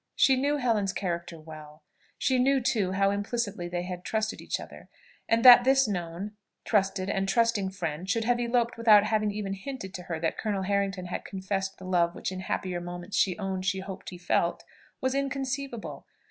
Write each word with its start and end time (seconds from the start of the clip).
She 0.15 0.35
knew 0.35 0.57
Helen's 0.57 0.93
character 0.93 1.39
well, 1.39 1.83
she 2.17 2.39
knew 2.39 2.59
too 2.59 2.93
how 2.93 3.11
implicitly 3.11 3.67
they 3.67 3.83
had 3.83 4.03
trusted 4.03 4.41
each 4.41 4.59
other; 4.59 4.89
and 5.29 5.45
that 5.45 5.63
this 5.63 5.87
known, 5.87 6.31
trusted 6.65 7.07
and 7.07 7.29
trusting 7.29 7.69
friend 7.69 8.09
should 8.09 8.23
have 8.23 8.39
eloped 8.39 8.77
without 8.79 9.03
having 9.03 9.29
even 9.29 9.53
hinted 9.53 9.93
to 9.93 10.01
her 10.09 10.19
that 10.19 10.39
Colonel 10.39 10.63
Harrington 10.63 11.05
had 11.05 11.23
confessed 11.23 11.77
the 11.77 11.85
love 11.85 12.15
which 12.15 12.31
in 12.31 12.39
happier 12.39 12.81
moments 12.81 13.15
she 13.15 13.37
owned 13.37 13.63
she 13.63 13.81
hoped 13.81 14.09
he 14.09 14.17
felt, 14.17 14.63
was 15.01 15.13
inconceivable! 15.13 16.07